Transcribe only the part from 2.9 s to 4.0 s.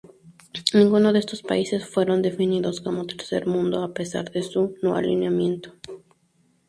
Tercer Mundo a